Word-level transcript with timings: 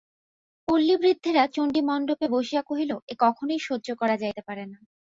পল্লীবৃদ্ধেরা 0.67 1.43
চণ্ডীমণ্ডপে 1.55 2.27
বসিয়া 2.27 2.61
কহিল, 2.61 2.91
এ 3.07 3.15
কখনোই 3.19 3.59
সহ্য 3.59 3.87
করা 4.01 4.15
যাইতে 4.17 4.41
পারে 4.47 4.63
না। 4.65 4.77